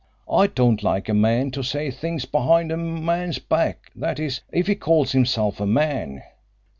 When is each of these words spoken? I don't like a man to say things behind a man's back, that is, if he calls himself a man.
I 0.31 0.47
don't 0.47 0.81
like 0.81 1.09
a 1.09 1.13
man 1.13 1.51
to 1.51 1.61
say 1.61 1.91
things 1.91 2.25
behind 2.25 2.71
a 2.71 2.75
man's 2.77 3.37
back, 3.37 3.91
that 3.95 4.17
is, 4.19 4.41
if 4.51 4.65
he 4.65 4.73
calls 4.73 5.11
himself 5.11 5.59
a 5.61 5.67
man. 5.67 6.23